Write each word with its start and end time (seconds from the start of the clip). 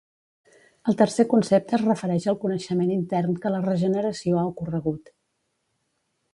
El 0.91 0.95
tercer 1.01 1.25
concepte 1.33 1.75
es 1.77 1.83
refereix 1.83 2.25
al 2.33 2.39
coneixement 2.45 2.95
intern 2.97 3.37
que 3.45 3.53
la 3.57 3.63
regeneració 3.69 4.41
ha 4.43 4.49
ocorregut. 4.55 5.17